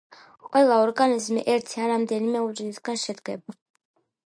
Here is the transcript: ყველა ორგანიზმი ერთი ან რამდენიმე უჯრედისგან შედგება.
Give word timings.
ყველა 0.45 0.77
ორგანიზმი 0.85 1.43
ერთი 1.57 1.83
ან 1.85 1.93
რამდენიმე 1.93 2.43
უჯრედისგან 2.47 3.01
შედგება. 3.05 3.59